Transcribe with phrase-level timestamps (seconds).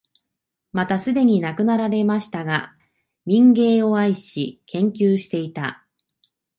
[0.73, 2.75] またすでに亡くなりましたが、
[3.27, 5.85] 民藝を愛し、研究していた、